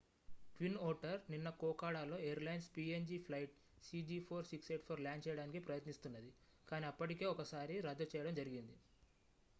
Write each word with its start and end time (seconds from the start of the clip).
twin 0.53 0.77
otter 0.85 1.19
నిన్న 1.31 1.49
కోకోడాలో 1.59 2.17
airlines 2.23 2.69
png 2.77 3.19
flight 3.27 3.53
cg4684 3.83 4.99
land 5.05 5.27
చేయడానికి 5.27 5.61
ప్రయత్నిస్తున్నది 5.67 6.33
కాని 6.67 6.87
అప్పటికే 6.87 7.27
ఒకసారి 7.27 7.77
రద్దు 7.87 8.07
చేయడం 8.13 8.35
జరిగింది 8.41 8.77